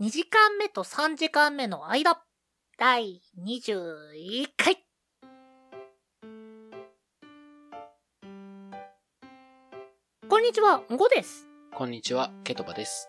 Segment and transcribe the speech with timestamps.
[0.00, 2.20] 2時間目と3時間目の間、
[2.76, 4.78] 第21回。
[10.28, 11.46] こんにちは、んごです。
[11.72, 13.08] こんにちは、ケトバです。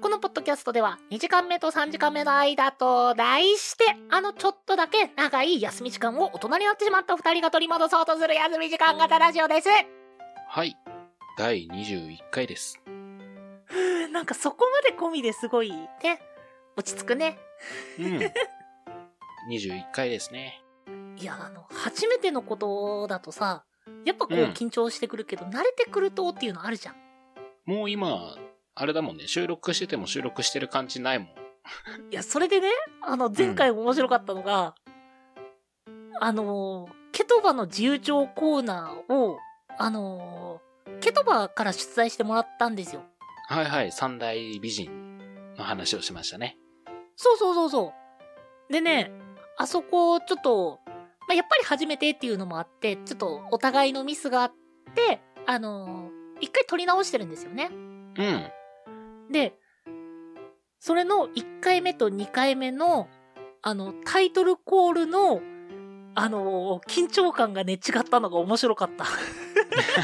[0.00, 9.68] このポッドキャストでは2時間目と3時間目の間と題してあのちょっとだけ長い休み時間を大人になってしまった二人が取り戻そうとする休み時間型ラジオです。
[10.46, 10.76] はい。
[11.36, 12.80] 第21回です。
[14.18, 15.88] なんかそこまで込みですごいね。
[16.76, 17.38] 落ち着くね。
[18.00, 18.18] うん。
[19.48, 20.60] 21回ですね。
[21.16, 23.64] いや、あの、初めてのことだとさ、
[24.04, 26.96] やっぱこううん緊張してくるけど、慣れてくるとっていうのあるじゃん。
[27.64, 28.36] もう今、
[28.74, 31.28] あれだもんね、収録してても収録してる感じないもん。
[31.28, 31.32] い
[32.10, 32.70] や、それでね、
[33.02, 34.74] あの、前回面白かったのが、
[36.18, 39.38] あの、ケトバの自由帳コーナーを、
[39.78, 40.60] あの、
[41.00, 43.04] ケトバから出題してもらったんですよ。
[43.48, 44.90] はいはい、三大美人
[45.56, 46.58] の話をしましたね。
[47.16, 47.94] そうそうそうそ
[48.68, 48.72] う。
[48.72, 49.10] でね、
[49.56, 54.52] あそこ、ちょっと、まあ、やっぱり初めてっていうのもあって、ちょっとお互いのミスがあっ
[54.94, 56.10] て、あの、
[56.42, 57.70] 一回撮り直してるんですよね。
[57.72, 59.32] うん。
[59.32, 59.54] で、
[60.78, 63.08] それの1回目と2回目の、
[63.62, 65.40] あの、タイトルコールの、
[66.14, 69.06] あの、緊張感がね、違ったのが面白かった。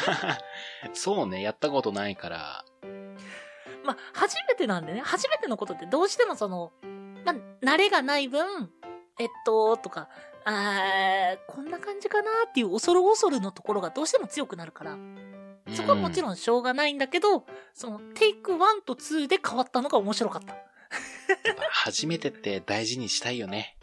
[0.94, 2.63] そうね、やったことないから。
[3.84, 6.72] まあ、初めてなんでね、初めてのことってどうしてもその、
[7.24, 8.70] まあ、慣れがない分、
[9.18, 10.08] えっと、とか、
[10.46, 14.98] あーこんな感じかなっていう恐る恐るのところがどうしても強くなるから、
[15.74, 20.54] そこはもちろんしょうがないんだけど、その、テイク1と2で変わったのが面白かった。
[21.70, 23.76] 初めてって大事にしたいよね。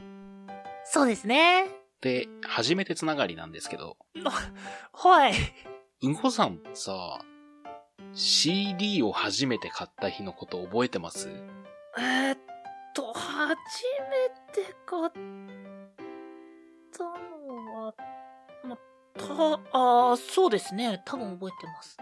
[0.83, 1.69] そうですね。
[2.01, 3.97] で、初めてつながりなんですけど、
[4.93, 5.33] はい。
[6.03, 7.19] うんこさんさ、
[8.13, 11.29] CD を初めて買った日のこと覚えてます？
[11.97, 12.37] えーっ
[12.93, 15.11] と、初めて買っ
[16.91, 17.93] たのは、
[18.63, 18.77] ま、
[19.13, 19.23] た、
[19.71, 21.01] あーそうですね。
[21.05, 21.97] 多分覚えてます。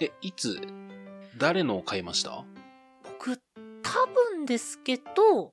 [0.00, 0.60] え、いつ？
[1.38, 2.44] 誰のを買いました？
[3.04, 3.36] 僕、
[3.82, 5.52] 多分ですけど、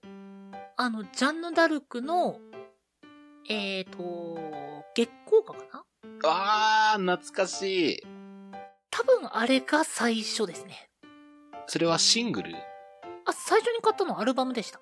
[0.77, 2.39] あの、ジャンヌ・ダルクの、
[3.49, 4.39] えーと、
[4.95, 5.83] 月光歌かな？
[6.23, 8.03] あー、懐かしい。
[8.99, 10.89] 多分あれが最初ですね。
[11.67, 12.53] それはシングル？
[13.25, 14.81] あ、最初に買ったのはアルバムでした。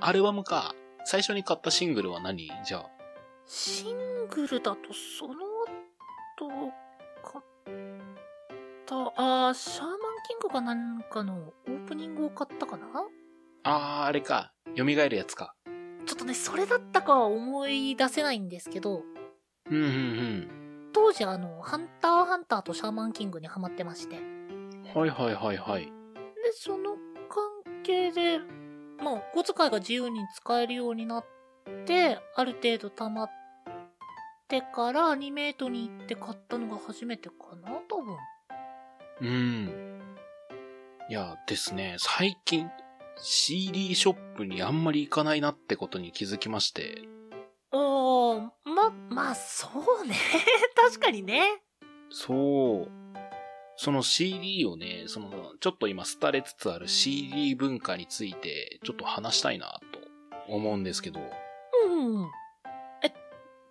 [0.00, 0.74] アルバムか。
[1.04, 2.50] 最初に買ったシングルは何？
[2.66, 2.86] じゃあ。
[3.46, 5.34] シングルだとその
[6.36, 6.72] 後
[7.22, 7.44] 買っ
[8.84, 12.86] た、あーシャーマンキングかなんかのオープニングを買ったかな？
[13.62, 14.52] あー、あれか。
[14.76, 15.54] 蘇るやつか。
[16.04, 19.04] ちょっとね、それだったかは思い出せないんですけど、
[19.70, 20.61] うんうん
[20.92, 24.82] 当時あの、ハンターハンターとシャーマンキングにハマってまして、うん。
[24.94, 25.86] はいはいはいはい。
[25.86, 25.90] で、
[26.52, 26.96] その
[27.28, 28.38] 関係で、
[29.02, 31.24] まあ、お小遣いが自由に使えるようになっ
[31.86, 33.30] て、ある程度溜まっ
[34.48, 38.16] てからアニメートに行って買ったのが初めてかな多分。
[39.20, 40.00] うん。
[41.08, 41.96] いや、ですね。
[41.98, 42.70] 最近、
[43.16, 47.02] CD ショップにあんまり行かないなってことに気づきまして。
[47.72, 49.68] ああ、ま、まあ、そ
[50.02, 50.14] うね。
[50.76, 51.62] 確かにね。
[52.10, 52.92] そう。
[53.76, 60.00] その CD をね、その、ちょっと今廃れつつある CD 文化について、ちょっと話したいなと
[60.48, 61.20] 思うんですけど。
[61.86, 62.30] うんうん。
[63.02, 63.12] え、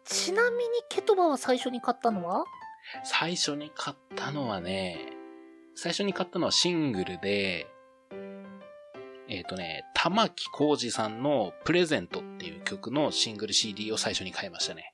[0.03, 2.43] ちなみにケトバは最初に買ったのは？
[3.03, 4.99] 最初に買ったのはね、
[5.75, 7.67] 最初に買ったのはシングルで、
[9.27, 14.93] えっ、とね、玉木浩二さんのプレゼントっていう曲のシングル CD を最初に買いましたね。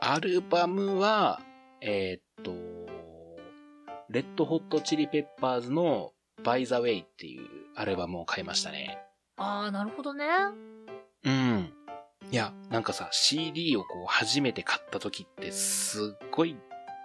[0.00, 1.40] アルバムは、
[1.80, 2.52] えっ、と、
[4.10, 8.98] レッドホットチリペッパーズの By the Way っていうアルバムを買いましたね。
[9.36, 10.24] ああ、なるほどね。
[11.24, 11.72] うん。
[12.30, 16.56] いや、なんかさ、CD をこう初めて買った時ってすっごい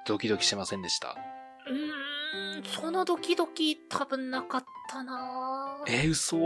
[0.06, 1.16] ドキドキしてませんでした？
[2.66, 6.38] そのドキドキ多分なかったなえー、嘘。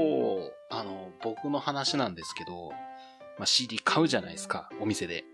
[0.70, 2.72] あの、僕の話なんですけど、
[3.38, 5.26] まあ、CD 買うじゃないですか、お店で。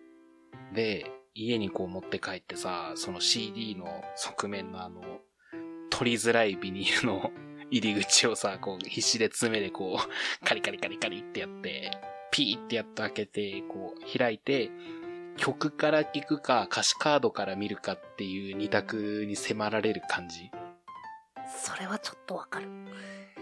[0.73, 5.01] で、家にこう持って帰ってさ、その CD の側面のあの、
[5.89, 7.31] 取りづらいビニールの
[7.71, 11.91] 入り口をさ、こう必死で爪でこう、カリカリカリカリってやって、
[12.31, 14.69] ピーってやって開けて、こう開いて、
[15.37, 20.51] 曲から聴くか歌詞カードから見るかっていう二択に迫られる感じ。
[21.55, 22.67] それはちょっとわかる。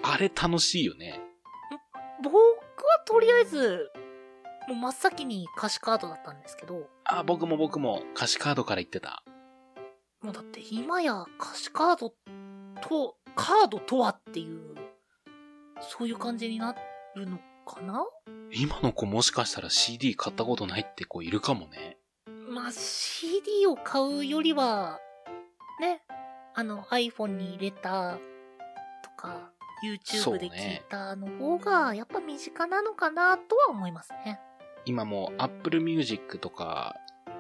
[0.03, 1.21] あれ楽しいよね。
[2.23, 2.41] 僕は
[3.05, 3.91] とりあえず、
[4.67, 9.23] もう真っ先に歌詞カードだったんですけど、あ、僕も僕も歌詞カードから言ってた。
[10.21, 12.13] もうだって今や歌詞カード
[12.79, 14.75] と、カードとはっていう
[15.79, 16.75] そういう感じにな
[17.15, 18.05] るのかな？
[18.51, 21.97] 今の子もしかしたら CD 買ったことないって子いるかもね。
[22.49, 24.99] まあ、CD を買うよりは、
[25.79, 26.01] ね、
[26.53, 28.17] あの iPhone に入れた
[29.03, 29.51] とか、
[29.83, 34.39] YouTube で聞いたの方が、やっぱ身近なのかなとは思いますね。
[34.85, 36.95] 今も Apple Music とか、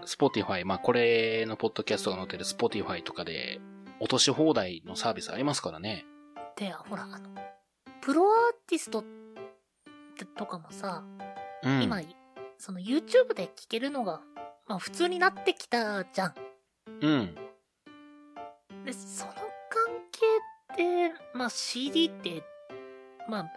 [0.05, 3.59] Spotify、まあこれのポッドキャストが載ってる Spotify とかで、
[3.99, 6.05] 落とし放題のサービスありますからね。
[6.55, 7.35] で、ほら、あの、
[8.01, 9.03] プロアーティスト
[10.35, 11.03] とかもさ、
[11.63, 11.83] うん。
[11.83, 12.01] 今、
[12.57, 14.21] その YouTube で聴けるのが、
[14.67, 16.33] まあ普通になってきたじゃん。
[17.01, 17.35] うん。
[18.85, 19.43] で、その関
[20.11, 20.25] 係
[20.73, 22.43] って、まあ CD って、
[23.29, 23.51] まあ、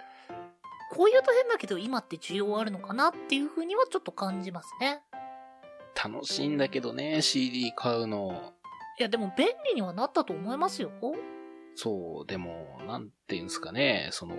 [0.92, 5.00] こう言うと変だけど今って需要あるのかなっていうふうにはちょっと感じますね。
[6.02, 8.52] 楽しいんだけどね、CD 買うの。
[8.98, 10.90] いやでも便利にはなったと思いますよ。
[11.74, 14.36] そう、でも、なんていうんですかね、その、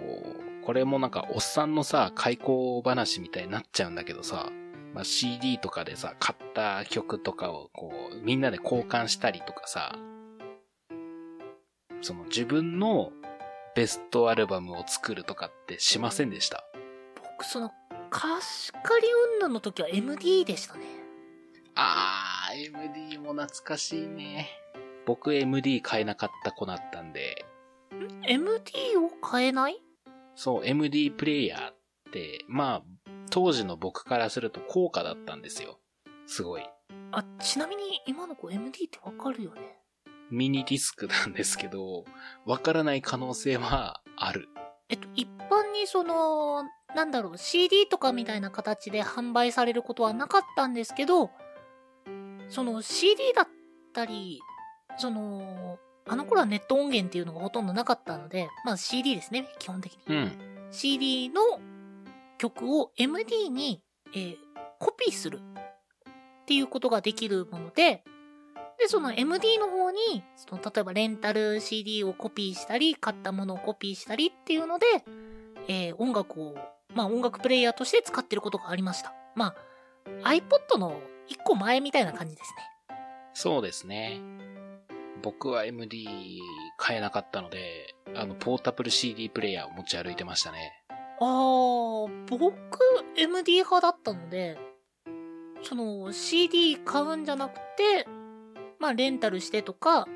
[0.63, 4.49] これもなんか、おっさんのさ、開口話みたいになっちゃうんだけどさ、
[4.93, 9.97] まあ、CD とかでさ、買った曲とかをこう、みんなで交換したりとかさ、
[12.05, 13.11] その自分の
[13.73, 16.63] ベストアルバムを作るとかってしませんでした？
[17.15, 17.71] 僕その
[18.11, 20.81] 貸し借り云々の時は MD でしたね。
[21.73, 24.49] あー、MD も懐かしいね。
[25.07, 27.43] 僕 MD 買えなかった子だったんで、
[28.27, 29.81] MD を買えない？
[30.35, 31.73] そう、MD プレイヤーっ
[32.11, 35.79] て、まあ、当時の僕からすると高価だったんですよ。
[36.27, 36.63] すごい。
[37.11, 39.79] あ、ちなみに今の子 MD ってわかるよね。
[40.31, 42.05] ミニディスクなんですけど、
[42.45, 44.49] わからない可能性はある。
[44.89, 46.63] えっと、一般にその、
[46.95, 51.31] なんだろう、CD とかみたいな形で販売されることはなかったんですけど、
[52.49, 53.47] その CD だっ
[53.93, 54.41] たり、
[54.97, 55.77] その、
[56.07, 60.15] あの頃はネット音源っていうのがほとんどなかったので、まあ CD ですね、基本的に。
[60.15, 60.31] うん。
[60.71, 61.41] CD の
[62.37, 63.81] 曲を MD に、
[64.13, 64.45] えー
[64.79, 68.03] コピーするっていうことができるもので、
[68.79, 74.85] で、その MD の方に、その例えばレンタル CD をコピーしたり、買ったものをコピーしたりっていうので、
[75.67, 76.55] えー音楽を、
[76.93, 79.13] まあ音楽プレイヤーとして使ってることがありました。
[79.35, 79.55] ま
[80.23, 82.53] あ、iPod の一個前みたいな感じです
[82.89, 82.97] ね。
[83.33, 84.19] そうですね。
[85.21, 86.07] 僕は MD
[86.77, 90.83] 買えなかったので、あの、ポータブル CD プレイヤーを持ち歩いてましたね。
[91.19, 92.53] あー、僕、
[93.17, 94.57] MD 派だったので、
[95.63, 98.07] その CD 買うんじゃなくて、
[98.79, 100.07] まあレンタルしてとか、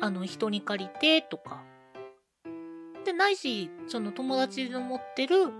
[0.00, 1.62] あの人に借りてとか。
[3.04, 5.52] で、ないし、その友達の持ってる、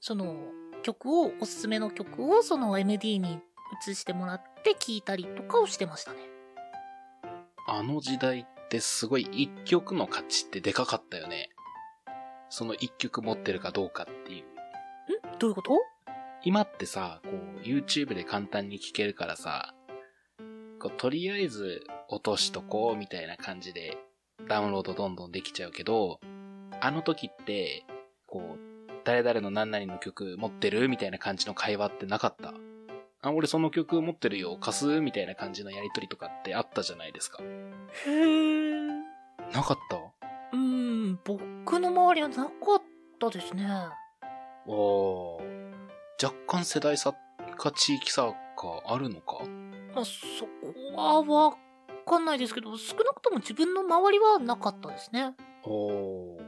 [0.00, 0.36] その
[0.82, 3.40] 曲を、おすすめの曲をその MD に
[3.88, 6.18] 移してもらって聴いたりとかをしてましたね。
[7.68, 11.50] あの時代ってすごい一曲の価値ってでかかったよね。
[12.48, 14.44] その一曲持ってるかどうかっていう。
[14.44, 15.38] ん？
[15.38, 15.78] どういうこと？
[16.44, 19.71] 今ってさ、こう、YouTube で簡単に聴けるからさ、
[20.82, 23.96] こう、とりあえず落としとこうみたいな感じで
[24.48, 26.18] ダウンロードどんどんできちゃうけど、
[26.80, 27.84] あの時って、
[28.26, 28.58] こう、
[29.04, 32.52] 誰々の何々の曲持ってるみたいな感じの会話ってなかった？
[33.22, 37.40] あ、俺その曲持ってるよ、貸すみたいな感じのやりとりとかってあったじゃないですか。
[37.42, 38.88] へー。
[39.52, 39.96] なかった？
[39.96, 42.82] うーん、僕の周りはなかっ
[43.20, 43.68] たですね。
[44.66, 45.72] おー。
[46.22, 47.14] 若干世代差
[47.56, 49.44] か地域差かあるのか？
[49.94, 51.56] まあ、そこはわ
[52.06, 55.34] かんないですけど、少なくとも自分の周りはなかったですね。
[55.64, 56.42] おー。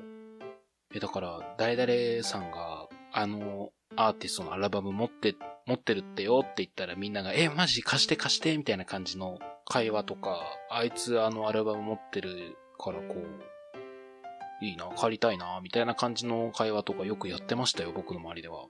[0.94, 5.35] え、だから、誰々さんが、あの、アーティストのアルバム持って、
[5.66, 10.40] 持ってるってよって言ったらみんなが、え、マジ貸して貸してみたいな感じの会話とか、
[10.71, 18.66] あいつあのアルバム持ってるからこう、いいな、借りたいな、みたいな感じの会話とかよくやってましたよ、僕の周りでは。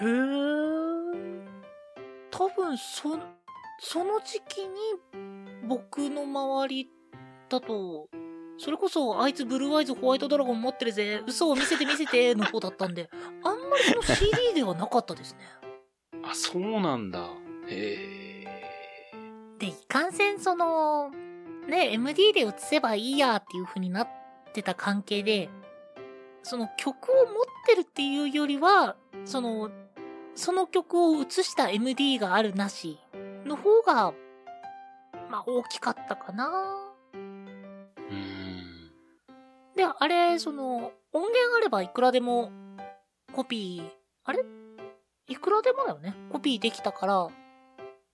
[0.00, 0.75] へー。
[2.36, 3.18] 多分、そ、
[3.80, 4.76] その時期に、
[5.66, 6.90] 僕の周り
[7.48, 8.08] だと、
[8.58, 13.08] それこそ、あいつブルーアイズホワイトドラゴン持ってるぜ、嘘を見せて見せて の方だったんで、
[13.42, 15.40] あんまりその CD ではなかったですね。
[16.22, 17.26] あ、そうなんだ。
[17.68, 18.46] へ
[19.58, 21.10] で、いかんせんその、
[21.66, 24.08] ね、MD で映せばいいやっていう風になっ
[24.52, 25.48] てた関係で、
[26.42, 27.26] その曲を持っ
[27.66, 29.70] てるっていうよりは、その、
[30.36, 32.98] その曲を映した MD があるなし
[33.44, 34.12] の方が、
[35.30, 36.92] まあ大きかったかな。
[37.14, 37.18] ー。
[37.18, 38.90] うーん。
[39.74, 42.52] で、あれ、その、音源あればいくらでも
[43.32, 43.90] コピー、
[44.24, 44.44] あれ？
[45.28, 46.14] いくらでもだよね。
[46.30, 47.28] コピーできたから、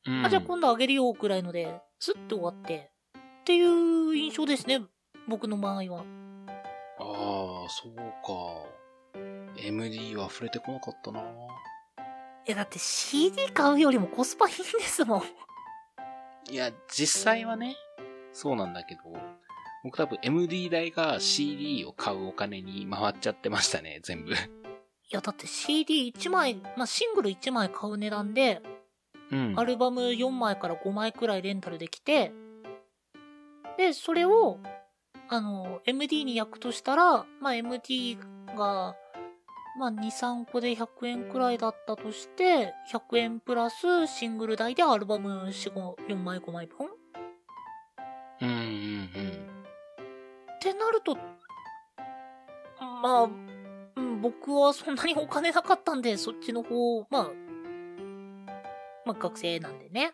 [0.06, 2.90] うんあ、じゃあ今度あげるよくらいので、スッと終わって、
[3.40, 4.80] っていう印象ですね。
[5.28, 6.04] 僕の場合は。
[6.98, 8.02] ああ、そうか。
[9.56, 11.20] MD は触れてこなかったな
[12.46, 15.22] え、だって CD 買うよりもコスパいいんですもん。
[16.50, 17.76] いや、実際はね、
[18.32, 19.00] そうなんだけど、
[19.84, 24.32] 僕多分 MD 代が CD を買うお金に回っちゃってましたね、全部。
[24.32, 24.36] い
[25.10, 28.62] や、だって CD1 枚、まあ、シングル1枚買う値段で、
[29.30, 29.54] うん。
[29.56, 32.32] アルバム4枚から5枚くらいレンタルできて、
[33.76, 34.58] で、それを、
[35.28, 38.18] あの、MD に焼くとしたら、まあ、MD
[38.56, 38.96] が、
[39.78, 46.90] まあ、2、3個で100円くらいだったとして、100円プラスシングル代でアルバム4、5、4枚、5枚分っ
[48.42, 49.08] うんうんうん。
[50.60, 51.22] てなると、ま
[53.04, 53.28] あ、う
[54.00, 57.30] ん僕はそんなにお金なかったんで、そっちの方、まあ、
[59.04, 60.12] まあ学生なんでね。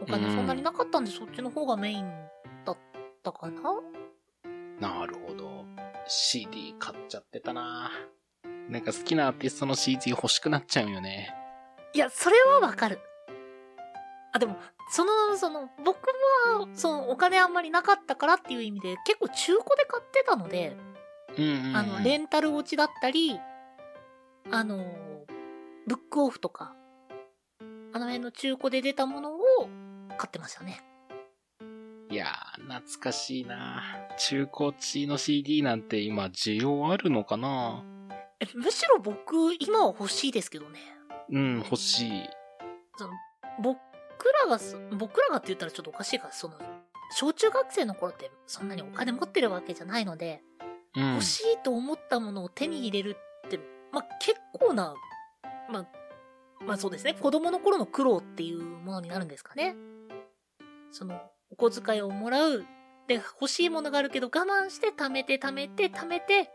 [0.00, 2.10] お金そんなになかったんで、そっちの方がメイン
[2.64, 2.78] だっ
[3.22, 3.62] たかな
[4.80, 5.64] なるほど。
[6.06, 7.90] CD 買っちゃってたな
[8.68, 11.34] なんか好きなアーティストの CD 欲しくなっちゃうよね。
[11.94, 12.98] いや、それはわかる。
[14.32, 14.56] あ、でも、
[14.90, 16.06] その、その、僕
[16.46, 20.76] は、その、お金あんまりなかったからっていう意味で、結構中古で買ってたので、
[21.36, 21.76] うんうん、うん。
[21.76, 23.38] あの、レンタル落ちだったり、
[24.50, 24.84] あの、
[25.86, 26.74] ブックオフとか、
[27.94, 29.38] あの辺の中古で出たものを
[30.16, 30.82] 買ってましたね。
[32.10, 33.82] いやー、懐かしいな
[34.18, 37.84] 中古地の CD なんて今需要あるのかな
[38.42, 40.80] えむしろ僕、今は欲しいですけどね。
[41.30, 42.28] うん、欲しい。
[42.96, 43.12] その、
[43.62, 43.78] 僕
[44.44, 46.54] らがそ、僕らがって言ったらちょっとおかしいから、その、
[47.12, 50.42] 小中学生の頃ってそんなにお金持ってるわけじゃないので、
[50.96, 51.22] うん欲。
[51.22, 53.60] しいと思ったものを手に入れるって、
[53.92, 54.94] まあ、結構な、
[55.70, 55.86] まあ、
[56.66, 59.76] まあそうですね、子供の頃の苦労っていうものになるんですかね。
[60.90, 61.20] その、
[61.50, 62.64] お小遣いをもらう。
[63.06, 66.50] で、欲しいものがあるけど我慢して貯めて貯めて貯めて、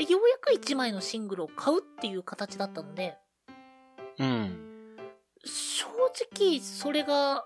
[0.00, 3.18] で、ようやく1枚のシングルを買うっていう形だったので、
[4.18, 4.96] うん。
[5.44, 5.86] 正
[6.32, 7.44] 直、それが、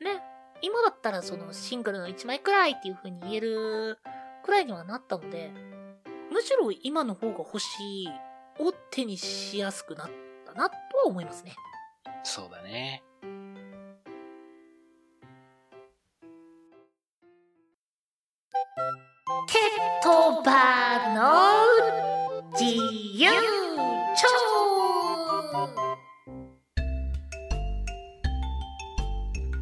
[0.00, 0.22] ね、
[0.62, 3.98] 今だったらそのシングルの1枚くらいっていう風に言える
[4.44, 5.50] くらいにはなったので、
[6.30, 7.66] むしろ今の方が欲し
[8.04, 8.08] い
[8.60, 10.10] を手にしやすくなっ
[10.46, 11.56] たなとは思いますね。
[12.22, 13.02] そうだね。
[19.46, 19.58] ケ
[20.02, 21.22] トバの
[22.52, 22.64] 自
[23.14, 23.30] 由
[24.14, 24.26] 帳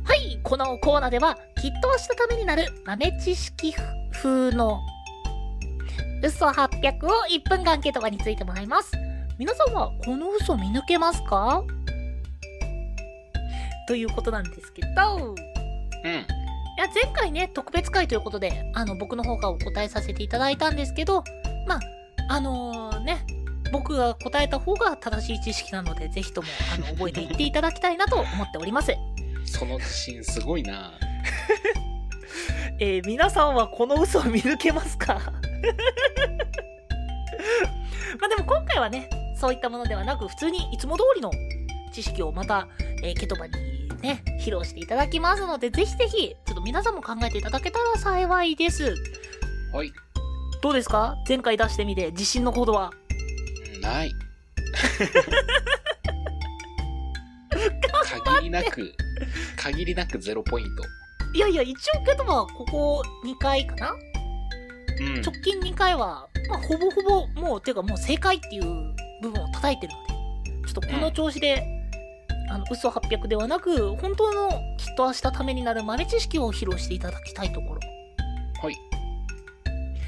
[0.05, 3.75] はい、このコーナーでは、きっとしたためになる豆知識
[4.13, 4.81] 風の
[6.23, 8.93] 嘘800を1分間ケトバについてもらいます。
[9.39, 11.63] 皆さんはこの嘘見抜けますか？
[13.89, 15.35] ということなんですけど、
[16.05, 16.42] うん。
[16.79, 21.23] いや、前回ね、特別会ということで、あの、僕の方がお答えさせていただいたんですけど、
[21.67, 21.81] まあ、
[22.29, 23.25] あのね、
[23.73, 28.95] 僕が答えた方が正しい知識なので、ぜひとも、あの、覚えていっていただきたいなと思っております。
[29.45, 30.93] その自信すごいな
[32.79, 35.15] えー皆さんはこの嘘を見抜けますか？
[38.21, 41.31] まあでも今回はね、そういったものではなく、普通にいつも通りの
[41.93, 42.67] 知識をまた、
[43.03, 43.53] えーケトバに
[44.03, 48.95] ね、披露していただきますので、ぜひぜひ、ちょっと皆さんも考えていただけたら幸いです。
[49.73, 49.93] はい。
[50.61, 51.17] どうですか？
[51.29, 52.91] 前回出してみて、自信のほどは？
[53.81, 54.13] ない。
[58.25, 58.95] 限りなく、
[59.57, 60.83] 限りなくゼロポイント。
[61.35, 63.93] いやいや、一応ケトバはここ2回かな？
[63.93, 65.21] うん。
[65.23, 68.65] 直近2回は、まあ、ほぼほぼ、もう、ていうかもう正解っていう
[69.23, 70.05] 部分を叩いてるの
[70.63, 71.65] で、ちょっとこの調子で、
[72.53, 77.81] あの、嘘800ではなく、本当のきっと明日ためになる豆知識を披露していただきたいところ。
[78.63, 78.75] はい。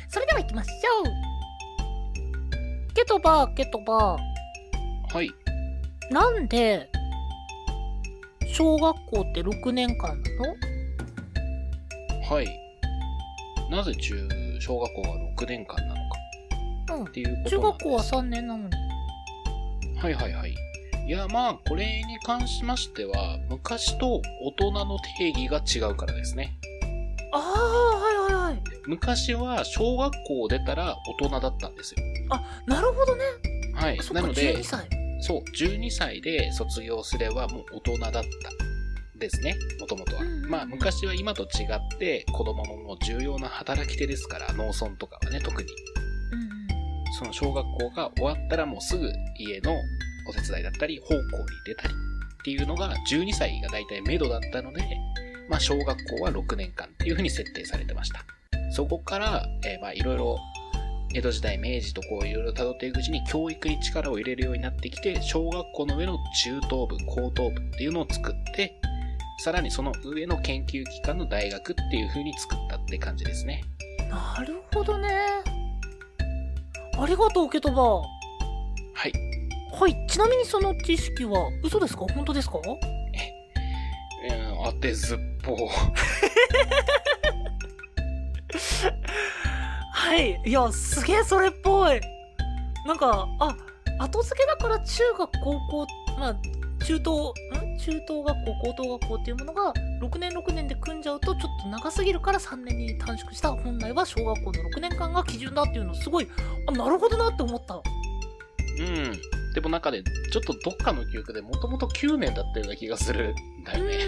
[0.09, 0.73] それでは行きましょ
[1.09, 2.95] う。
[2.95, 5.31] ケトバ、ケトバ、はい。
[6.11, 6.91] なんで、
[8.53, 10.55] 小学校って6年間なの？
[12.29, 12.47] はい。
[13.71, 14.29] なぜ中、
[14.61, 15.09] 小学校が
[15.39, 17.11] 6年間なのかうんっ。
[17.11, 18.75] ていうこと中学校は3年なのに。
[19.99, 20.55] はいはいはい。
[21.07, 26.57] いや、まあ、これに関しましては、昔と大人の定義が違うからですね。
[27.33, 28.63] ああ、はいはいはい。
[28.87, 32.03] 昔は小学校を出たら大人だったんですよ。
[32.67, 33.23] なるほどね。
[33.75, 33.99] はい。
[34.13, 34.89] なので12、歳。
[35.21, 38.21] そう、12歳で卒業すればもう大人だった。
[39.19, 45.69] ですね、もともとはまあ、昔は今と違って、子供ももう重要な働き手ですから、農村とかはね、特に。
[47.19, 49.77] その小学校が終わったらもうすぐ家の
[50.27, 51.25] お手伝いだったり、奉公に
[51.67, 54.83] 出たりっていうのが12歳が大体目処だったので、
[55.49, 58.25] まあ小学校は6年間っていう風に設定されてました。
[58.71, 60.39] そこから、えーまあいろいろ
[61.15, 68.81] 江戸時代、明治とこういろいろ辿っていくうちに教育に力を入れるようになってきて、小学校の上の中等部、高等部っていうのを作って、
[69.39, 73.63] さらにその上の研究機関の大学っていう風に作ったって感じですね。
[74.11, 75.09] なるほどね。
[76.99, 77.83] ありがとう、ケトバ。
[77.83, 78.03] は
[79.07, 79.13] い。
[79.79, 82.07] はい、ちなみにその知識は嘘ですか？
[82.15, 82.59] 本当ですか？
[82.59, 82.65] うん、
[84.65, 85.57] 当てずっぽう。
[89.93, 90.41] はい。
[90.47, 92.01] いや、すげえそれっぽい。
[92.87, 93.57] なんか、あ、
[93.99, 95.87] 後付けだから中学、高校、
[96.19, 96.37] まあ、
[96.85, 97.79] 中等、ん？
[97.79, 106.29] 中等学校、高等学校っていうものが、6年6年で組んじゃうと、ちょっと長すぎるから3年に短縮した、本来は小学校の6年間が基準だっていうの、すごい、
[106.69, 107.75] あ、なるほどなって思った。
[107.75, 109.21] うん。
[109.55, 113.99] でもなんかね、ちょっとどっかの記憶でもともと9年だったような気がするんだよね。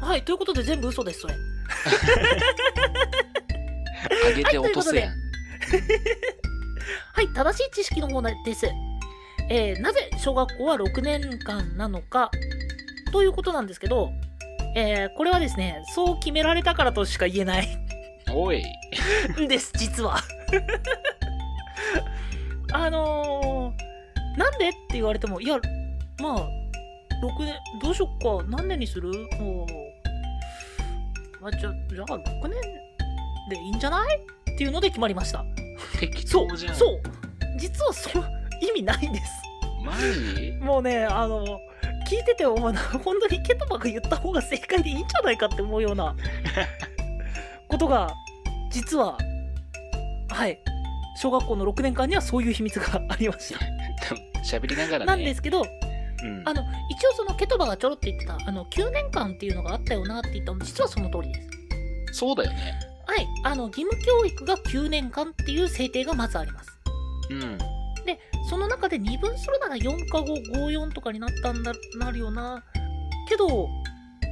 [0.00, 1.34] はい、ということで全部嘘です、それ。
[4.30, 5.14] 上げて落とすやん。
[7.12, 8.66] はい、正しい知識の方です。
[9.50, 12.30] えーなぜ小学校は6年間なのか、
[13.12, 14.10] ということなんですけど、
[14.76, 17.68] えーこれはですね、そう決められたからとしか言えない
[18.32, 18.62] おい。
[19.40, 20.18] ん です、実は。
[22.72, 23.63] あのー、
[24.36, 24.68] なんで？
[24.68, 25.56] って言われても、いや、
[26.20, 26.48] まあ、
[27.22, 29.10] 6年、どうしよっか、何年にする？
[29.38, 29.66] も
[31.40, 32.50] う、まあ、じゃ、じゃあ6年
[33.50, 34.18] でいいんじゃない？
[34.52, 35.44] っていうので決まりました。
[36.00, 36.74] 適そう、当じゃん。
[36.74, 37.00] そう。
[37.58, 38.24] 実はその
[38.60, 39.24] 意味ないんです。
[39.84, 39.92] マ
[40.34, 40.52] ジ？
[40.60, 41.44] もうね、あの、
[42.08, 46.14] 聞いてて思うな、本当にケトバが言った方が正解でいいんじゃないかって思うような
[47.68, 48.12] ことが、
[48.70, 49.16] 実は、
[50.28, 50.58] はい、
[51.16, 53.60] 小学校の6年間にはそういう秘密がありました。
[54.44, 55.06] 喋りながらね。
[55.06, 56.48] なんですけど、うん。
[56.48, 61.42] あの、一応そのケトバがちょろって言ってた、あの、9年間っていうのがあったよなって言ったのも、実はその通りで
[62.12, 62.20] す。
[62.20, 62.78] そうだよね。
[63.06, 66.70] はい、あの、義務教育が9年間っていう制定がまずあります。
[67.30, 67.58] うん。
[68.04, 72.62] で、その中で二分するなら4か5、5、4とかになったんだ、なるよな。
[73.28, 73.68] けど、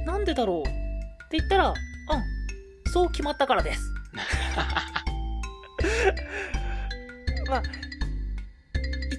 [0.05, 3.81] なんでだろうって言ったら、うん、そう決まったからです。
[7.49, 7.63] まあ、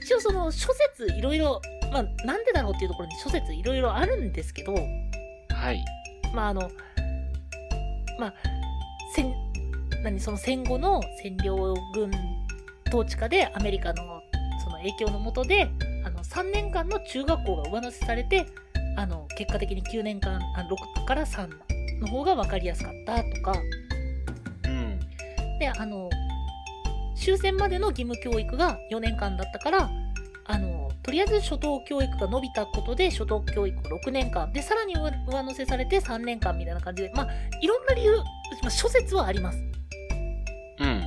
[0.05, 5.83] 一応その諸説いろいろ、まあ、なんでだろうっていうところに諸説いろいろあるんですけど、はい。
[6.35, 6.71] まああの、
[8.21, 8.35] まあ、
[9.15, 9.33] 戦、
[10.03, 12.11] 何、その戦後の占領軍
[12.89, 14.21] 統治下でアメリカの
[14.63, 15.71] その影響のもとで、
[16.05, 18.45] あの、3年間の中学校が上乗せされて、
[18.97, 20.69] あの、結果的に9年間、あ
[21.01, 21.49] 6から3
[22.01, 23.55] の方が分かりやすかったとか、
[24.65, 25.01] うん。
[25.59, 26.11] で、あの、
[27.15, 29.91] 終戦までの義務教育が4年間だったから、
[30.47, 37.29] あの、とりあえず初等教育が伸びたことで、初等教育6年間、で、さらに上上乗せされて3年間みたいな感じで、まあ、
[37.61, 38.17] いろんな理由、
[38.63, 39.59] まあ、諸説はあります。
[40.81, 41.05] うん。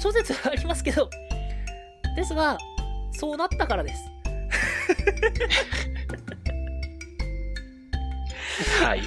[0.00, 1.10] 諸説はありますけど、
[2.16, 2.58] ですが、
[3.12, 4.04] そうなったからです。
[8.84, 9.02] はい。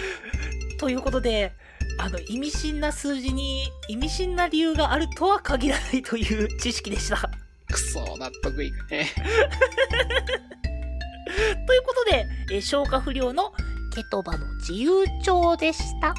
[0.78, 1.54] ということで、
[2.00, 7.30] あの、意味深な数字に意味深な理由があるとは限らないという知識でした。
[7.72, 9.10] くそ、納得いくね。
[11.66, 13.54] ということで、えー消化不良の
[13.94, 16.14] ケトバの自由帳でした。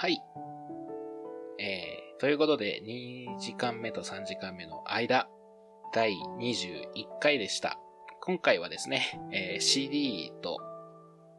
[0.00, 0.22] はい。
[1.58, 5.28] えー、ということで、2時間目と3時間目の間、
[5.92, 7.78] 第21回でした。
[8.22, 10.56] 今回はですね、えー CD と、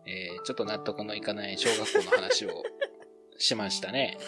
[0.05, 2.51] えーちょっと納得のいかない小学校の話を
[3.39, 4.19] しましたね。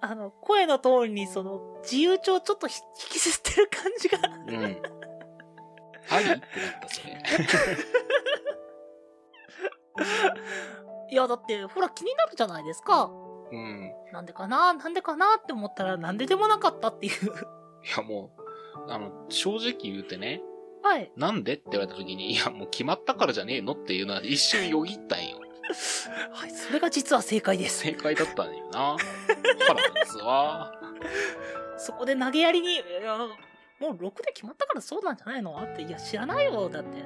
[0.00, 4.18] あの、声の通りにその、自由帳ちょっとひ引きずってる感じが。
[4.46, 4.82] うん。
[6.08, 6.40] ありってなっ
[6.80, 7.22] た、それ。
[11.10, 13.10] いや、だって、ほら気になるじゃないですか。
[13.50, 13.92] うん。
[14.12, 14.74] なんでかな？
[14.74, 17.12] なんでかなって思ったら、なんででもなかったっていう。
[17.12, 17.18] い
[17.96, 18.30] や、も
[18.86, 20.42] う、あの、正直言うてね、
[20.82, 21.10] はい。
[21.16, 25.38] なんでって言われた時に、いや、もう決まったからじゃねえのっていうのは一瞬よぎったんよ。
[26.32, 27.80] はい、それが実は正解です。
[27.80, 28.96] 正解だったんよな。
[29.66, 30.72] 腹立つわ。
[31.76, 33.18] そこで投げやりに、いや
[33.80, 35.56] もう6で決まったからそうなんじゃないの？
[35.62, 36.68] って、いや、知らないよ。
[36.68, 37.02] だって、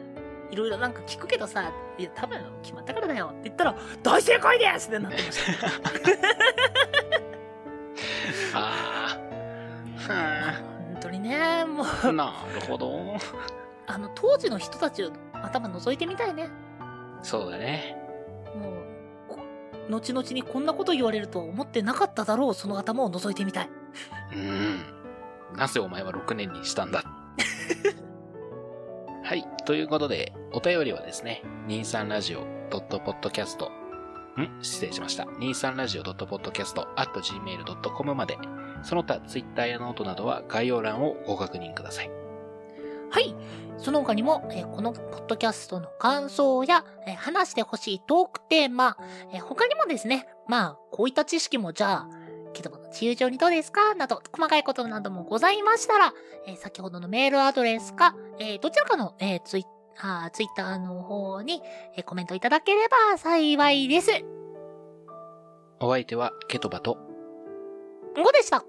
[0.52, 5.66] いろいろなんか聞くけどさ、いや、多分決まったからだよって言ったら、大正解ですってなってました。
[8.58, 9.18] あ
[10.08, 10.12] あ。
[10.12, 10.52] は
[10.92, 12.12] 本当にね、もう、あ。
[12.12, 13.16] なるほど。
[13.86, 16.50] あの、当時の人たち頭覗いてみたいね。
[17.22, 17.96] そうだね。
[18.54, 18.74] もう、
[19.28, 19.38] こ
[19.88, 23.70] 後々にこんなこと言われるとは思ってなかっただろう、その頭を覗いてみたい。
[24.34, 25.56] うん。
[25.56, 27.04] なぜお前は6年にしたんだ
[29.32, 29.46] はい。
[29.64, 33.70] ということで、お便りはですね、23radio.podcast ん
[34.60, 35.24] 失礼しました。
[35.24, 38.36] 23radio.podcast.gmail.com まで、
[38.82, 42.10] その他 Twitter やノートなどは概要欄をご確認ください。
[43.10, 43.34] はい。
[43.78, 48.98] その他にも、えこのポッドキャストの感想や、え話してほしいトークテーマ、
[49.32, 52.08] え他にもですね、まあ、こういった知識もじゃあ、
[52.52, 53.94] キドバの自由帳にどうですか？
[53.94, 56.12] など、細かいことなどもございましたら、
[56.46, 59.64] えー先ほどのメールアドレスか、えーどちらかの、えーツイ
[59.98, 61.62] あーツイッターの方に、
[61.96, 64.10] えーコメントいただければ幸いです。
[65.80, 66.96] お相手はケトバと、
[68.16, 68.64] 5でした。